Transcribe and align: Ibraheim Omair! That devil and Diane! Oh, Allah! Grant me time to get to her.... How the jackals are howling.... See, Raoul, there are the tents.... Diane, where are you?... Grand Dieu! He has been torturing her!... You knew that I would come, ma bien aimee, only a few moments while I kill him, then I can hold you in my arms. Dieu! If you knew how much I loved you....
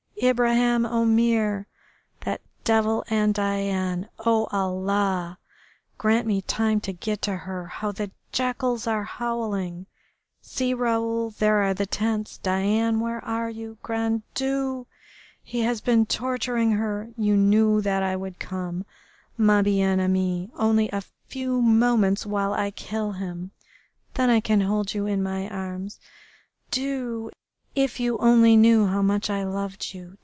Ibraheim 0.23 0.83
Omair! 0.85 1.65
That 2.25 2.41
devil 2.63 3.03
and 3.09 3.33
Diane! 3.33 4.07
Oh, 4.19 4.47
Allah! 4.51 5.39
Grant 5.97 6.27
me 6.27 6.43
time 6.43 6.79
to 6.81 6.93
get 6.93 7.23
to 7.23 7.35
her.... 7.37 7.65
How 7.65 7.91
the 7.91 8.11
jackals 8.31 8.85
are 8.85 9.03
howling.... 9.03 9.87
See, 10.39 10.75
Raoul, 10.75 11.31
there 11.31 11.63
are 11.63 11.73
the 11.73 11.87
tents.... 11.87 12.37
Diane, 12.37 12.99
where 12.99 13.25
are 13.25 13.49
you?... 13.49 13.79
Grand 13.81 14.21
Dieu! 14.35 14.85
He 15.41 15.61
has 15.61 15.81
been 15.81 16.05
torturing 16.05 16.73
her!... 16.73 17.09
You 17.17 17.35
knew 17.35 17.81
that 17.81 18.03
I 18.03 18.15
would 18.15 18.37
come, 18.37 18.85
ma 19.39 19.63
bien 19.63 19.99
aimee, 19.99 20.51
only 20.53 20.87
a 20.91 21.01
few 21.29 21.63
moments 21.63 22.27
while 22.27 22.53
I 22.53 22.69
kill 22.69 23.13
him, 23.13 23.49
then 24.13 24.29
I 24.29 24.39
can 24.39 24.61
hold 24.61 24.93
you 24.93 25.07
in 25.07 25.23
my 25.23 25.49
arms. 25.49 25.99
Dieu! 26.69 27.31
If 27.73 28.01
you 28.01 28.19
knew 28.57 28.85
how 28.85 29.01
much 29.01 29.29
I 29.29 29.45
loved 29.45 29.93
you.... 29.93 30.17